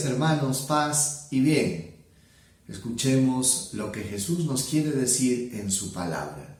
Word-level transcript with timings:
hermanos, 0.00 0.62
paz 0.62 1.28
y 1.30 1.40
bien. 1.40 1.94
Escuchemos 2.66 3.70
lo 3.74 3.92
que 3.92 4.02
Jesús 4.02 4.46
nos 4.46 4.64
quiere 4.64 4.90
decir 4.92 5.52
en 5.54 5.70
su 5.70 5.92
palabra. 5.92 6.58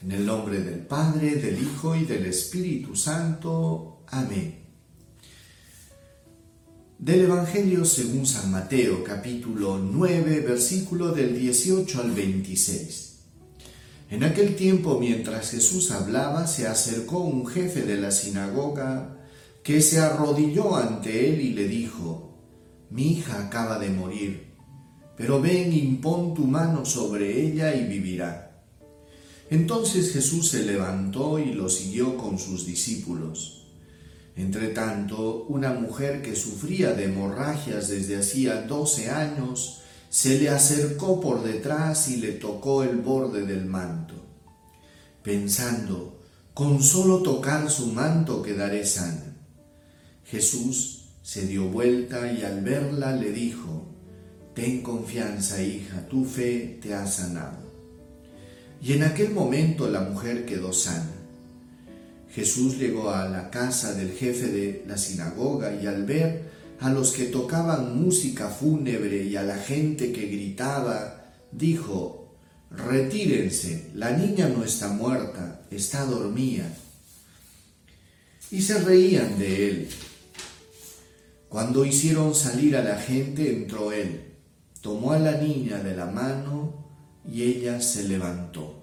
En 0.00 0.12
el 0.12 0.24
nombre 0.24 0.60
del 0.60 0.80
Padre, 0.80 1.36
del 1.36 1.60
Hijo 1.60 1.96
y 1.96 2.04
del 2.04 2.26
Espíritu 2.26 2.94
Santo. 2.94 4.02
Amén. 4.08 4.60
Del 6.98 7.22
Evangelio 7.22 7.84
según 7.84 8.24
San 8.24 8.52
Mateo 8.52 9.02
capítulo 9.02 9.78
9 9.78 10.40
versículo 10.40 11.12
del 11.12 11.36
18 11.38 12.00
al 12.00 12.12
26. 12.12 13.16
En 14.10 14.22
aquel 14.22 14.54
tiempo 14.54 15.00
mientras 15.00 15.50
Jesús 15.50 15.90
hablaba 15.90 16.46
se 16.46 16.68
acercó 16.68 17.18
un 17.18 17.46
jefe 17.46 17.82
de 17.82 17.96
la 17.96 18.12
sinagoga 18.12 19.16
que 19.66 19.82
se 19.82 19.98
arrodilló 19.98 20.76
ante 20.76 21.28
él 21.28 21.40
y 21.40 21.52
le 21.52 21.66
dijo, 21.66 22.35
mi 22.90 23.12
hija 23.12 23.46
acaba 23.46 23.78
de 23.78 23.90
morir, 23.90 24.54
pero 25.16 25.40
ven, 25.40 25.72
impón 25.72 26.34
tu 26.34 26.46
mano 26.46 26.84
sobre 26.84 27.46
ella 27.46 27.74
y 27.74 27.86
vivirá. 27.86 28.62
Entonces 29.50 30.12
Jesús 30.12 30.48
se 30.48 30.64
levantó 30.64 31.38
y 31.38 31.52
lo 31.52 31.68
siguió 31.68 32.16
con 32.16 32.38
sus 32.38 32.66
discípulos. 32.66 33.66
Entretanto, 34.36 35.44
una 35.48 35.72
mujer 35.72 36.20
que 36.20 36.36
sufría 36.36 36.92
de 36.92 37.04
hemorragias 37.04 37.88
desde 37.88 38.16
hacía 38.16 38.62
doce 38.62 39.10
años, 39.10 39.80
se 40.10 40.38
le 40.38 40.50
acercó 40.50 41.20
por 41.20 41.42
detrás 41.42 42.08
y 42.08 42.16
le 42.16 42.32
tocó 42.32 42.82
el 42.82 42.96
borde 42.96 43.46
del 43.46 43.66
manto, 43.66 44.14
pensando, 45.22 46.20
con 46.54 46.82
solo 46.82 47.22
tocar 47.22 47.70
su 47.70 47.88
manto 47.88 48.42
quedaré 48.42 48.86
sana. 48.86 49.36
Jesús 50.24 50.95
se 51.26 51.44
dio 51.44 51.64
vuelta 51.64 52.30
y 52.30 52.44
al 52.44 52.60
verla 52.60 53.10
le 53.10 53.32
dijo, 53.32 53.84
Ten 54.54 54.80
confianza, 54.80 55.60
hija, 55.60 56.06
tu 56.08 56.24
fe 56.24 56.78
te 56.80 56.94
ha 56.94 57.04
sanado. 57.04 57.58
Y 58.80 58.92
en 58.92 59.02
aquel 59.02 59.32
momento 59.32 59.90
la 59.90 60.02
mujer 60.02 60.46
quedó 60.46 60.72
sana. 60.72 61.10
Jesús 62.32 62.78
llegó 62.78 63.10
a 63.10 63.28
la 63.28 63.50
casa 63.50 63.92
del 63.94 64.12
jefe 64.12 64.46
de 64.46 64.84
la 64.86 64.96
sinagoga 64.96 65.74
y 65.74 65.88
al 65.88 66.04
ver 66.04 66.44
a 66.78 66.90
los 66.90 67.10
que 67.10 67.24
tocaban 67.24 68.00
música 68.00 68.48
fúnebre 68.48 69.24
y 69.24 69.34
a 69.34 69.42
la 69.42 69.56
gente 69.56 70.12
que 70.12 70.28
gritaba, 70.28 71.24
dijo, 71.50 72.36
Retírense, 72.70 73.90
la 73.94 74.12
niña 74.12 74.48
no 74.48 74.62
está 74.62 74.90
muerta, 74.90 75.62
está 75.72 76.04
dormida. 76.04 76.72
Y 78.52 78.62
se 78.62 78.78
reían 78.78 79.40
de 79.40 79.68
él. 79.68 79.88
Cuando 81.48 81.84
hicieron 81.84 82.34
salir 82.34 82.76
a 82.76 82.82
la 82.82 82.96
gente, 82.96 83.52
entró 83.52 83.92
él, 83.92 84.34
tomó 84.80 85.12
a 85.12 85.18
la 85.18 85.32
niña 85.32 85.78
de 85.78 85.94
la 85.94 86.06
mano 86.06 86.84
y 87.30 87.42
ella 87.42 87.80
se 87.80 88.08
levantó. 88.08 88.82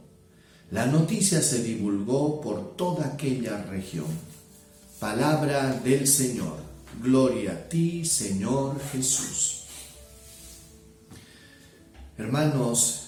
La 0.72 0.86
noticia 0.86 1.42
se 1.42 1.62
divulgó 1.62 2.42
por 2.42 2.76
toda 2.76 3.08
aquella 3.08 3.62
región. 3.64 4.08
Palabra 5.00 5.74
del 5.84 6.08
Señor. 6.08 6.58
Gloria 7.02 7.52
a 7.52 7.70
ti, 7.70 8.06
Señor 8.06 8.80
Jesús. 8.92 9.66
Hermanos, 12.18 13.08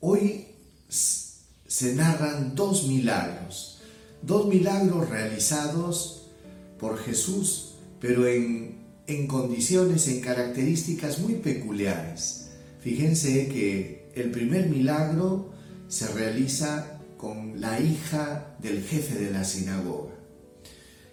hoy 0.00 0.46
se 0.88 1.94
narran 1.94 2.54
dos 2.54 2.84
milagros, 2.84 3.80
dos 4.22 4.46
milagros 4.46 5.08
realizados 5.08 6.28
por 6.78 6.98
Jesús 6.98 7.67
pero 8.00 8.26
en, 8.26 8.76
condiciones, 9.26 10.08
en 10.08 10.20
características 10.20 11.18
muy 11.18 11.34
peculiares. 11.34 12.50
Fíjense 12.80 13.48
que 13.48 14.10
el 14.14 14.30
primer 14.30 14.68
milagro 14.68 15.52
se 15.88 16.06
realiza 16.08 17.00
con 17.16 17.60
la 17.60 17.80
hija 17.80 18.56
del 18.60 18.82
jefe 18.82 19.18
de 19.18 19.30
la 19.30 19.44
sinagoga. 19.44 20.14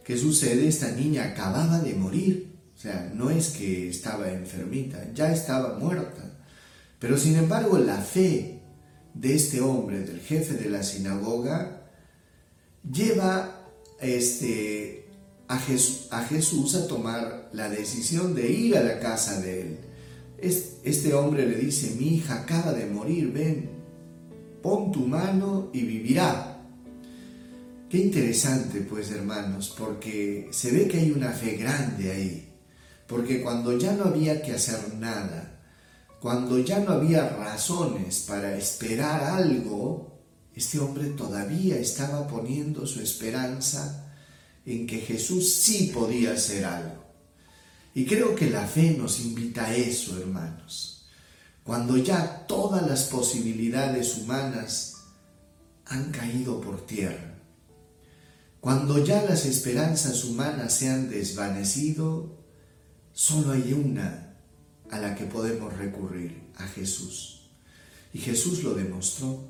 ¿Qué 0.04 0.18
sucede? 0.18 0.68
Esta 0.68 0.92
niña 0.92 1.24
acababa 1.24 1.80
de 1.80 1.96
morir, 1.96 2.54
o 2.76 2.78
sea, 2.78 3.12
no 3.16 3.32
es 3.32 3.50
que 3.50 3.90
estaba 3.90 4.32
enfermita, 4.32 5.12
ya 5.14 5.34
estaba 5.34 5.80
muerta. 5.80 6.38
Pero 7.00 7.18
sin 7.18 7.36
embargo 7.36 7.78
la 7.80 7.98
fe 7.98 8.62
de 9.16 9.36
este 9.36 9.62
hombre, 9.62 10.02
del 10.02 10.20
jefe 10.20 10.54
de 10.56 10.70
la 10.70 10.84
sinagoga, 10.84 11.88
lleva 12.84 13.68
este, 14.00 15.05
a 15.48 15.60
Jesús, 15.60 16.76
a 16.76 16.88
tomar 16.88 17.50
la 17.54 17.70
decisión 17.70 18.34
de 18.34 18.52
ir 18.52 18.78
a 18.78 18.84
la 18.84 19.00
casa 19.00 19.40
de 19.42 19.62
él. 19.62 19.80
Este 20.40 21.14
hombre 21.14 21.48
le 21.48 21.58
dice, 21.58 21.96
mi 22.00 22.16
hija 22.16 22.42
acaba 22.42 22.74
de 22.74 22.86
morir, 22.88 23.32
ven, 23.32 23.70
pon 24.62 24.92
tu 24.92 25.02
mano 25.02 25.70
y 25.74 25.82
vivirá. 25.82 26.64
Qué 27.90 27.98
interesante 28.00 28.82
pues 28.82 29.12
hermanos, 29.12 29.74
porque 29.78 30.50
se 30.52 30.72
ve 30.72 30.88
que 30.88 31.00
hay 31.00 31.12
una 31.12 31.32
fe 31.32 31.56
grande 31.56 32.12
ahí, 32.12 32.54
porque 33.08 33.42
cuando 33.42 33.78
ya 33.78 33.94
no 33.94 34.06
había 34.06 34.42
que 34.42 34.54
hacer 34.54 34.96
nada, 34.96 35.62
cuando 36.20 36.58
ya 36.60 36.80
no 36.80 36.92
había 36.92 37.30
razones 37.30 38.26
para 38.28 38.58
esperar 38.58 39.24
algo, 39.24 40.20
este 40.56 40.80
hombre 40.80 41.10
todavía 41.10 41.78
estaba 41.78 42.28
poniendo 42.28 42.88
su 42.88 43.02
esperanza 43.02 44.05
en 44.66 44.88
que 44.88 45.00
Jesús 45.00 45.54
sí 45.54 45.92
podía 45.94 46.34
hacer 46.34 46.66
algo. 46.66 47.04
Y 47.94 48.06
creo 48.06 48.36
que 48.36 48.50
la 48.50 48.68
fe 48.68 48.96
nos 48.98 49.20
invita 49.20 49.66
a 49.66 49.76
eso, 49.76 50.20
hermanos. 50.20 51.06
Cuando 51.64 51.98
ya 51.98 52.46
todas 52.48 52.86
las 52.86 53.04
posibilidades 53.04 54.18
humanas 54.18 55.06
han 55.86 56.12
caído 56.12 56.60
por 56.62 56.86
tierra, 56.86 57.36
cuando 58.60 59.04
ya 59.04 59.24
las 59.24 59.46
esperanzas 59.46 60.24
humanas 60.26 60.74
se 60.74 60.90
han 60.90 61.10
desvanecido, 61.10 62.44
solo 63.14 63.52
hay 63.54 63.74
una 63.74 64.36
a 64.90 65.00
la 65.00 65.16
que 65.16 65.26
podemos 65.26 65.76
recurrir, 65.78 66.50
a 66.58 66.68
Jesús. 66.68 67.50
Y 68.14 68.20
Jesús 68.20 68.64
lo 68.64 68.74
demostró, 68.74 69.48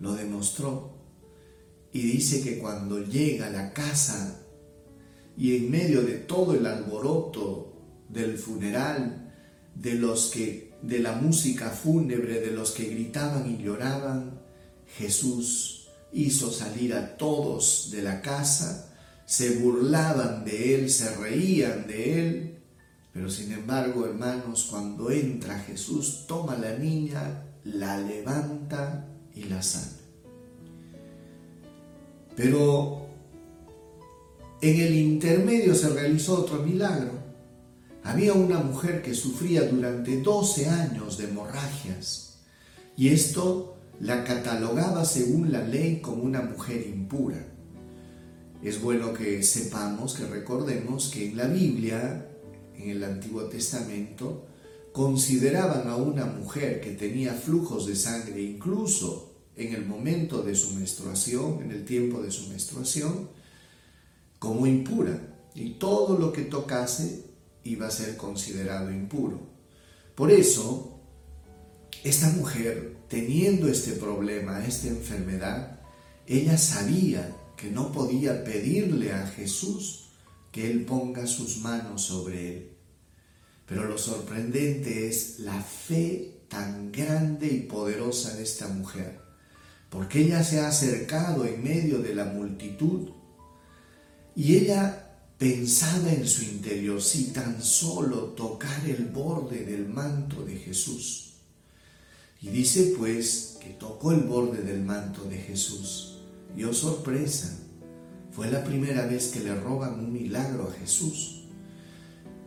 lo 0.00 0.14
demostró 0.14 0.95
y 1.96 2.02
dice 2.02 2.42
que 2.42 2.58
cuando 2.58 3.02
llega 3.02 3.46
a 3.46 3.50
la 3.50 3.72
casa 3.72 4.38
y 5.34 5.56
en 5.56 5.70
medio 5.70 6.02
de 6.02 6.16
todo 6.16 6.52
el 6.52 6.66
alboroto 6.66 7.72
del 8.10 8.36
funeral, 8.36 9.32
de 9.74 9.94
los 9.94 10.26
que 10.26 10.74
de 10.82 10.98
la 10.98 11.12
música 11.12 11.70
fúnebre, 11.70 12.40
de 12.40 12.50
los 12.50 12.72
que 12.72 12.84
gritaban 12.84 13.50
y 13.50 13.64
lloraban, 13.64 14.42
Jesús 14.98 15.88
hizo 16.12 16.52
salir 16.52 16.92
a 16.92 17.16
todos 17.16 17.88
de 17.90 18.02
la 18.02 18.20
casa, 18.20 18.94
se 19.24 19.56
burlaban 19.56 20.44
de 20.44 20.74
él, 20.74 20.90
se 20.90 21.16
reían 21.16 21.86
de 21.86 22.20
él, 22.20 22.58
pero 23.14 23.30
sin 23.30 23.52
embargo, 23.52 24.04
hermanos, 24.04 24.66
cuando 24.68 25.10
entra 25.10 25.60
Jesús, 25.60 26.26
toma 26.28 26.52
a 26.52 26.58
la 26.58 26.76
niña, 26.76 27.42
la 27.64 27.96
levanta 27.96 29.08
y 29.34 29.44
la 29.44 29.62
sana. 29.62 30.05
Pero 32.36 33.06
en 34.60 34.80
el 34.80 34.94
intermedio 34.94 35.74
se 35.74 35.88
realizó 35.88 36.40
otro 36.40 36.62
milagro. 36.62 37.12
Había 38.04 38.34
una 38.34 38.60
mujer 38.60 39.02
que 39.02 39.14
sufría 39.14 39.62
durante 39.62 40.20
12 40.20 40.68
años 40.68 41.18
de 41.18 41.24
hemorragias 41.24 42.38
y 42.96 43.08
esto 43.08 43.76
la 44.00 44.22
catalogaba 44.22 45.04
según 45.04 45.50
la 45.50 45.62
ley 45.62 46.00
como 46.00 46.22
una 46.22 46.42
mujer 46.42 46.86
impura. 46.86 47.44
Es 48.62 48.80
bueno 48.80 49.12
que 49.12 49.42
sepamos, 49.42 50.14
que 50.14 50.26
recordemos 50.26 51.08
que 51.08 51.30
en 51.30 51.36
la 51.36 51.46
Biblia, 51.46 52.28
en 52.76 52.90
el 52.90 53.04
Antiguo 53.04 53.44
Testamento, 53.44 54.46
consideraban 54.92 55.88
a 55.88 55.96
una 55.96 56.26
mujer 56.26 56.80
que 56.80 56.92
tenía 56.92 57.34
flujos 57.34 57.86
de 57.86 57.96
sangre 57.96 58.40
incluso 58.40 59.35
en 59.56 59.74
el 59.74 59.86
momento 59.86 60.42
de 60.42 60.54
su 60.54 60.74
menstruación, 60.74 61.62
en 61.62 61.70
el 61.70 61.84
tiempo 61.84 62.20
de 62.20 62.30
su 62.30 62.48
menstruación, 62.48 63.30
como 64.38 64.66
impura. 64.66 65.18
Y 65.54 65.70
todo 65.70 66.18
lo 66.18 66.32
que 66.32 66.42
tocase 66.42 67.24
iba 67.64 67.86
a 67.86 67.90
ser 67.90 68.16
considerado 68.16 68.92
impuro. 68.92 69.40
Por 70.14 70.30
eso, 70.30 71.00
esta 72.04 72.28
mujer, 72.30 72.98
teniendo 73.08 73.68
este 73.68 73.92
problema, 73.92 74.64
esta 74.64 74.88
enfermedad, 74.88 75.80
ella 76.26 76.58
sabía 76.58 77.34
que 77.56 77.70
no 77.70 77.92
podía 77.92 78.44
pedirle 78.44 79.12
a 79.12 79.26
Jesús 79.26 80.10
que 80.52 80.70
Él 80.70 80.84
ponga 80.84 81.26
sus 81.26 81.58
manos 81.58 82.02
sobre 82.02 82.56
él. 82.56 82.70
Pero 83.66 83.84
lo 83.84 83.98
sorprendente 83.98 85.08
es 85.08 85.40
la 85.40 85.60
fe 85.60 86.42
tan 86.48 86.92
grande 86.92 87.48
y 87.48 87.60
poderosa 87.60 88.34
de 88.34 88.44
esta 88.44 88.68
mujer 88.68 89.25
porque 89.90 90.22
ella 90.22 90.42
se 90.42 90.60
ha 90.60 90.68
acercado 90.68 91.44
en 91.44 91.62
medio 91.62 91.98
de 91.98 92.14
la 92.14 92.24
multitud 92.24 93.10
y 94.34 94.56
ella 94.56 95.06
pensaba 95.38 96.12
en 96.12 96.26
su 96.26 96.42
interior 96.42 97.00
si 97.00 97.26
tan 97.32 97.62
solo 97.62 98.34
tocar 98.34 98.88
el 98.88 99.06
borde 99.06 99.64
del 99.64 99.88
manto 99.88 100.44
de 100.44 100.56
Jesús. 100.56 101.34
Y 102.40 102.48
dice 102.48 102.94
pues 102.98 103.58
que 103.60 103.70
tocó 103.70 104.12
el 104.12 104.20
borde 104.20 104.62
del 104.62 104.82
manto 104.82 105.24
de 105.24 105.38
Jesús. 105.38 106.18
Y 106.56 106.64
oh 106.64 106.72
sorpresa, 106.72 107.56
fue 108.30 108.50
la 108.50 108.64
primera 108.64 109.06
vez 109.06 109.28
que 109.28 109.40
le 109.40 109.54
roban 109.54 109.98
un 109.98 110.12
milagro 110.12 110.68
a 110.68 110.80
Jesús. 110.80 111.44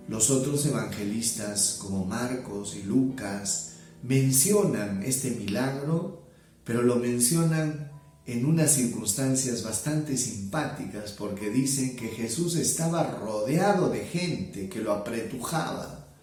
Los 0.07 0.29
otros 0.29 0.65
evangelistas 0.65 1.77
como 1.81 2.05
Marcos 2.05 2.75
y 2.75 2.83
Lucas 2.83 3.73
mencionan 4.03 5.03
este 5.03 5.31
milagro, 5.31 6.23
pero 6.69 6.83
lo 6.83 6.97
mencionan 6.97 7.91
en 8.27 8.45
unas 8.45 8.73
circunstancias 8.73 9.63
bastante 9.63 10.15
simpáticas 10.17 11.13
porque 11.13 11.49
dicen 11.49 11.95
que 11.95 12.09
Jesús 12.09 12.57
estaba 12.57 13.09
rodeado 13.09 13.89
de 13.89 14.05
gente 14.05 14.69
que 14.69 14.79
lo 14.79 14.93
apretujaba. 14.93 16.13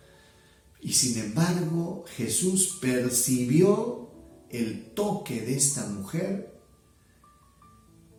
Y 0.81 0.93
sin 0.93 1.19
embargo 1.19 2.05
Jesús 2.17 2.79
percibió 2.81 4.13
el 4.49 4.93
toque 4.95 5.41
de 5.41 5.57
esta 5.57 5.85
mujer 5.89 6.61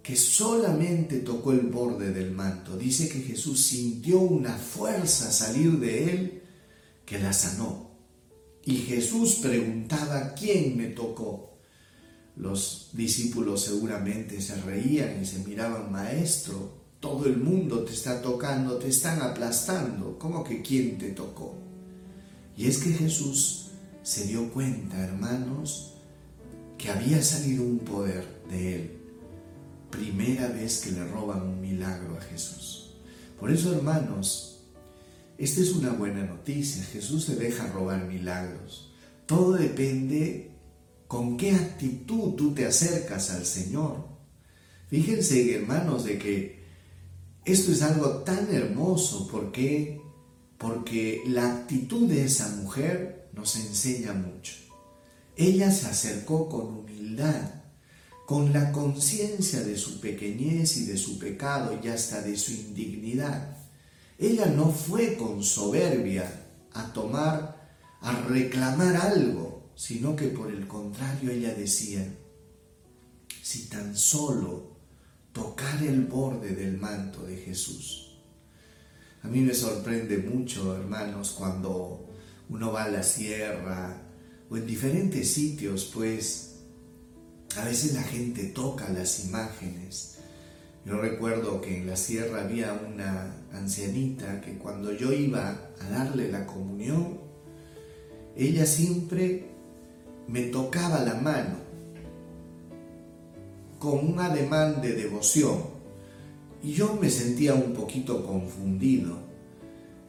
que 0.04 0.18
solamente 0.18 1.20
tocó 1.20 1.54
el 1.54 1.68
borde 1.68 2.12
del 2.12 2.32
manto. 2.32 2.76
Dice 2.76 3.08
que 3.08 3.22
Jesús 3.22 3.68
sintió 3.68 4.20
una 4.20 4.58
fuerza 4.58 5.32
salir 5.32 5.80
de 5.80 6.12
él 6.12 6.44
que 7.06 7.20
la 7.20 7.32
sanó. 7.32 7.90
Y 8.66 8.80
Jesús 8.80 9.36
preguntaba, 9.36 10.34
¿quién 10.34 10.76
me 10.76 10.88
tocó? 10.88 11.57
Los 12.38 12.90
discípulos 12.94 13.64
seguramente 13.64 14.42
se 14.42 14.56
reían 14.62 15.22
y 15.22 15.26
se 15.26 15.40
miraban, 15.40 15.92
maestro, 15.92 16.78
todo 17.00 17.26
el 17.26 17.38
mundo 17.38 17.84
te 17.84 17.94
está 17.94 18.22
tocando, 18.22 18.78
te 18.78 18.90
están 18.90 19.22
aplastando. 19.22 20.18
¿Cómo 20.20 20.44
que 20.44 20.62
quién 20.62 20.98
te 20.98 21.12
tocó? 21.12 21.56
Y 22.56 22.68
es 22.68 22.78
que 22.78 22.92
Jesús 22.92 23.70
se 24.04 24.26
dio 24.26 24.52
cuenta, 24.52 24.98
hermanos, 25.04 25.94
que 26.78 26.90
había 26.90 27.22
salido 27.24 27.64
un 27.64 27.80
poder 27.80 28.26
de 28.50 28.76
él 28.76 28.98
primera 29.90 30.48
vez 30.48 30.80
que 30.80 30.92
le 30.92 31.06
roban 31.06 31.42
un 31.42 31.62
milagro 31.62 32.18
a 32.18 32.22
Jesús. 32.22 32.92
Por 33.40 33.52
eso, 33.52 33.74
hermanos, 33.74 34.60
esta 35.38 35.62
es 35.62 35.72
una 35.72 35.92
buena 35.92 36.24
noticia. 36.26 36.84
Jesús 36.84 37.26
se 37.26 37.36
deja 37.36 37.68
robar 37.68 38.06
milagros. 38.06 38.92
Todo 39.26 39.54
depende 39.54 40.52
con 41.08 41.38
qué 41.38 41.52
actitud 41.52 42.34
tú 42.34 42.54
te 42.54 42.66
acercas 42.66 43.32
al 43.32 43.46
Señor. 43.46 44.08
Fíjense, 44.90 45.56
hermanos, 45.56 46.04
de 46.06 46.18
que 46.18 46.64
esto 47.46 47.72
es 47.72 47.82
algo 47.82 48.24
tan 48.24 48.54
hermoso 48.54 49.28
porque 49.32 50.02
porque 50.58 51.22
la 51.28 51.54
actitud 51.54 52.10
de 52.10 52.26
esa 52.26 52.50
mujer 52.50 53.30
nos 53.34 53.56
enseña 53.58 54.14
mucho. 54.14 54.54
Ella 55.36 55.72
se 55.72 55.86
acercó 55.86 56.50
con 56.50 56.80
humildad 56.80 57.58
con 58.28 58.52
la 58.52 58.74
conciencia 58.74 59.62
de 59.62 59.78
su 59.78 60.02
pequeñez 60.02 60.76
y 60.76 60.86
de 60.86 60.98
su 60.98 61.18
pecado 61.18 61.80
y 61.82 61.88
hasta 61.88 62.22
de 62.22 62.36
su 62.36 62.52
indignidad. 62.52 63.56
Ella 64.20 64.48
no 64.48 64.70
fue 64.70 65.16
con 65.16 65.42
soberbia 65.42 66.30
a 66.74 66.92
tomar, 66.92 67.72
a 68.02 68.20
reclamar 68.28 68.98
algo, 68.98 69.47
sino 69.78 70.16
que 70.16 70.30
por 70.30 70.52
el 70.52 70.68
contrario 70.68 71.30
ella 71.30 71.54
decía, 71.54 72.04
si 73.44 73.70
tan 73.70 73.96
solo 73.96 74.76
tocar 75.32 75.84
el 75.84 76.06
borde 76.06 76.56
del 76.56 76.80
manto 76.80 77.24
de 77.24 77.38
Jesús. 77.38 78.18
A 79.22 79.28
mí 79.28 79.40
me 79.42 79.54
sorprende 79.54 80.18
mucho, 80.18 80.76
hermanos, 80.76 81.36
cuando 81.38 82.10
uno 82.50 82.72
va 82.72 82.86
a 82.86 82.90
la 82.90 83.04
sierra 83.04 84.02
o 84.50 84.58
en 84.58 84.66
diferentes 84.66 85.32
sitios, 85.32 85.92
pues 85.94 86.56
a 87.56 87.64
veces 87.64 87.94
la 87.94 88.04
gente 88.04 88.46
toca 88.46 88.90
las 88.90 89.26
imágenes. 89.26 90.18
Yo 90.86 91.00
recuerdo 91.00 91.62
que 91.62 91.78
en 91.78 91.88
la 91.88 91.98
sierra 91.98 92.46
había 92.46 92.74
una 92.74 93.32
ancianita 93.54 94.42
que 94.42 94.58
cuando 94.58 94.92
yo 94.92 95.14
iba 95.14 95.72
a 95.80 95.90
darle 95.90 96.32
la 96.32 96.48
comunión, 96.48 97.20
ella 98.36 98.66
siempre 98.66 99.57
me 100.28 100.44
tocaba 100.44 101.00
la 101.00 101.16
mano 101.16 101.58
con 103.80 104.00
un 104.00 104.20
ademán 104.20 104.82
de 104.82 104.94
devoción 104.94 105.78
y 106.64 106.74
yo 106.74 106.96
me 106.96 107.10
sentía 107.10 107.54
un 107.54 107.74
poquito 107.74 108.26
confundido. 108.26 109.18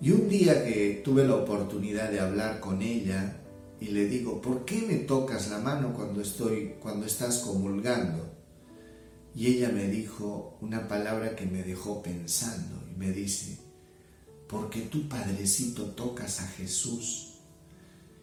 Y 0.00 0.12
un 0.12 0.28
día 0.28 0.64
que 0.64 1.02
tuve 1.04 1.26
la 1.26 1.34
oportunidad 1.34 2.10
de 2.10 2.20
hablar 2.20 2.60
con 2.60 2.82
ella, 2.82 3.36
y 3.80 3.86
le 3.86 4.06
digo, 4.06 4.40
¿por 4.40 4.64
qué 4.64 4.82
me 4.82 4.96
tocas 4.96 5.50
la 5.50 5.58
mano 5.58 5.92
cuando 5.94 6.20
estoy 6.20 6.74
cuando 6.80 7.06
estás 7.06 7.38
comulgando? 7.38 8.34
Y 9.34 9.46
ella 9.48 9.68
me 9.68 9.88
dijo 9.88 10.58
una 10.60 10.88
palabra 10.88 11.36
que 11.36 11.46
me 11.46 11.62
dejó 11.62 12.02
pensando 12.02 12.82
y 12.90 12.98
me 12.98 13.12
dice, 13.12 13.58
porque 14.48 14.82
tú, 14.82 15.08
Padrecito, 15.08 15.84
tocas 15.92 16.40
a 16.40 16.48
Jesús. 16.48 17.27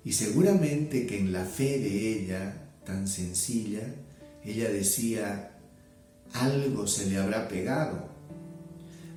Y 0.06 0.13
seguramente 0.13 1.06
que 1.06 1.19
en 1.19 1.34
la 1.34 1.44
fe 1.44 1.80
de 1.80 2.13
ella, 2.13 2.69
tan 2.86 3.10
sencilla, 3.10 3.81
ella 4.46 4.69
decía, 4.69 5.52
algo 6.31 6.88
se 6.88 7.10
le 7.10 7.18
habrá 7.18 7.50
pegado. 7.50 8.07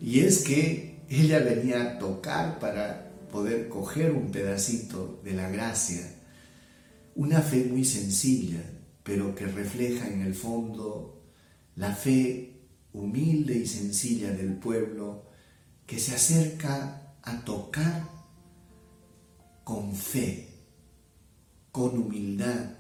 Y 0.01 0.21
es 0.21 0.43
que 0.43 0.99
ella 1.09 1.39
venía 1.39 1.83
a 1.83 1.99
tocar 1.99 2.59
para 2.59 3.13
poder 3.31 3.69
coger 3.69 4.11
un 4.11 4.33
pedacito 4.33 5.21
de 5.23 5.35
la 5.35 5.49
gracia 5.51 6.19
una 7.19 7.43
fe 7.43 7.65
muy 7.65 7.85
sencilla, 7.85 8.63
pero 9.03 9.35
que 9.35 9.45
refleja 9.45 10.07
en 10.07 10.23
el 10.23 10.37
fondo 10.37 11.21
la 11.75 11.93
fe 11.93 12.61
humilde 12.93 13.57
y 13.57 13.67
sencilla 13.67 14.31
del 14.31 14.55
pueblo 14.55 15.25
que 15.85 15.99
se 15.99 16.15
acerca 16.15 17.17
a 17.21 17.45
tocar 17.45 18.09
con 19.65 19.97
fe, 19.97 20.48
con 21.79 21.97
humildad, 21.97 22.73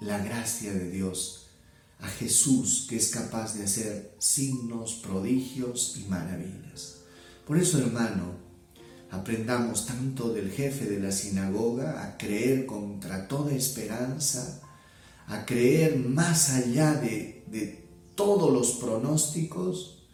la 0.00 0.18
gracia 0.18 0.72
de 0.72 0.90
Dios, 0.90 1.50
a 2.00 2.08
Jesús 2.08 2.86
que 2.88 2.96
es 2.96 3.10
capaz 3.10 3.54
de 3.54 3.64
hacer 3.64 4.16
signos, 4.18 4.94
prodigios 4.94 5.96
y 5.98 6.08
maravillas. 6.08 7.02
Por 7.46 7.58
eso, 7.58 7.78
hermano, 7.78 8.44
Aprendamos 9.14 9.86
tanto 9.86 10.32
del 10.32 10.50
jefe 10.50 10.86
de 10.86 10.98
la 10.98 11.12
sinagoga 11.12 12.04
a 12.04 12.18
creer 12.18 12.66
contra 12.66 13.28
toda 13.28 13.54
esperanza, 13.54 14.60
a 15.28 15.46
creer 15.46 15.98
más 15.98 16.50
allá 16.50 16.94
de, 16.94 17.44
de 17.46 17.86
todos 18.16 18.52
los 18.52 18.72
pronósticos 18.72 20.08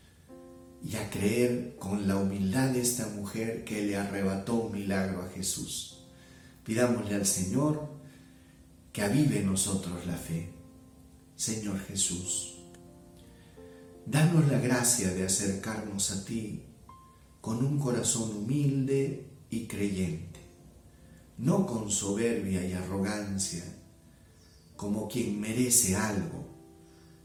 y 0.85 0.97
a 0.97 1.09
creer 1.09 1.77
con 1.79 2.07
la 2.07 2.17
humildad 2.17 2.73
de 2.73 2.83
esta 2.83 3.07
mujer 3.09 3.65
que 3.65 3.81
le 3.81 3.97
arrebató 3.97 4.55
un 4.57 4.73
milagro 4.73 5.23
a 5.23 5.31
Jesús. 5.31 6.05
Pidámosle 6.65 7.15
al 7.15 7.27
Señor 7.27 8.00
que 8.93 9.03
avive 9.03 9.41
en 9.41 9.47
nosotros 9.47 10.07
la 10.07 10.17
fe. 10.17 10.53
Señor 11.37 11.79
Jesús, 11.81 12.59
danos 14.05 14.49
la 14.49 14.59
gracia 14.59 15.15
de 15.15 15.25
acercarnos 15.25 16.11
a 16.11 16.25
ti 16.25 16.65
con 17.41 17.65
un 17.65 17.79
corazón 17.79 18.37
humilde 18.37 19.27
y 19.49 19.67
creyente, 19.67 20.41
no 21.39 21.67
con 21.67 21.91
soberbia 21.91 22.65
y 22.67 22.73
arrogancia, 22.73 23.65
como 24.77 25.09
quien 25.09 25.41
merece 25.41 25.97
algo, 25.97 26.47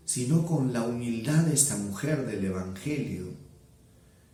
sino 0.05 0.45
con 0.45 0.71
la 0.71 0.83
humildad 0.83 1.43
de 1.45 1.55
esta 1.55 1.75
mujer 1.77 2.25
del 2.25 2.45
Evangelio, 2.45 3.33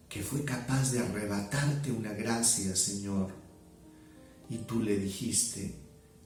que 0.09 0.21
fue 0.21 0.43
capaz 0.43 0.91
de 0.91 0.99
arrebatarte 0.99 1.91
una 1.91 2.11
gracia, 2.13 2.75
Señor, 2.75 3.31
y 4.49 4.57
tú 4.57 4.81
le 4.81 4.97
dijiste, 4.97 5.73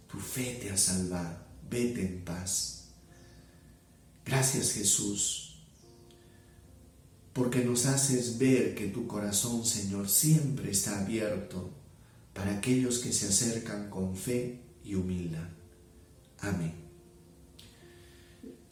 tu 0.10 0.20
fe 0.20 0.60
te 0.62 0.72
ha 0.72 0.78
salvado, 0.78 1.38
vete 1.70 2.02
en 2.02 2.24
paz. 2.24 2.86
Gracias 4.26 4.72
Jesús 4.72 5.46
porque 7.36 7.66
nos 7.66 7.86
haces 7.86 8.38
ver 8.38 8.76
que 8.76 8.88
tu 8.88 9.08
corazón, 9.08 9.66
Señor, 9.66 10.08
siempre 10.08 10.72
está 10.72 11.02
abierto 11.02 11.70
para 12.34 12.56
aquellos 12.56 13.00
que 13.00 13.12
se 13.12 13.28
acercan 13.28 13.90
con 13.90 14.16
fe 14.16 14.62
y 14.86 14.96
humildad. 14.96 15.50
Amén. 16.40 16.74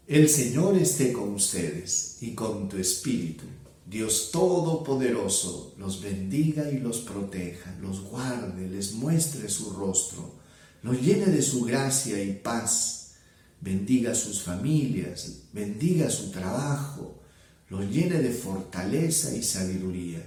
El 0.07 0.29
Señor 0.29 0.77
esté 0.77 1.11
con 1.11 1.33
ustedes 1.33 2.19
y 2.21 2.33
con 2.33 2.69
tu 2.69 2.77
espíritu. 2.77 3.43
Dios 3.85 4.29
Todopoderoso 4.31 5.75
los 5.77 6.01
bendiga 6.01 6.71
y 6.71 6.79
los 6.79 6.99
proteja, 6.99 7.75
los 7.81 7.99
guarde, 7.99 8.69
les 8.69 8.93
muestre 8.93 9.49
su 9.49 9.71
rostro, 9.71 10.35
los 10.83 11.01
llene 11.01 11.27
de 11.27 11.41
su 11.41 11.63
gracia 11.63 12.21
y 12.21 12.33
paz, 12.33 13.15
bendiga 13.61 14.13
sus 14.13 14.43
familias, 14.43 15.43
bendiga 15.53 16.09
su 16.09 16.29
trabajo, 16.29 17.21
los 17.69 17.89
llene 17.89 18.21
de 18.21 18.31
fortaleza 18.31 19.33
y 19.33 19.41
sabiduría. 19.41 20.23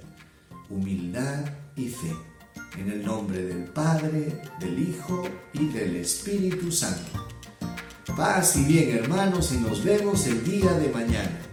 humildad 0.69 1.45
y 1.77 1.89
fe. 1.89 2.13
En 2.77 2.91
el 2.91 3.05
nombre 3.05 3.45
del 3.45 3.65
Padre, 3.65 4.43
del 4.59 4.89
Hijo 4.89 5.23
y 5.53 5.67
del 5.69 5.97
Espíritu 5.97 6.73
Santo. 6.73 7.29
Paz 8.17 8.57
y 8.57 8.65
bien 8.65 8.97
hermanos 8.97 9.53
y 9.53 9.59
nos 9.59 9.85
vemos 9.85 10.27
el 10.27 10.43
día 10.43 10.73
de 10.73 10.89
mañana. 10.89 11.46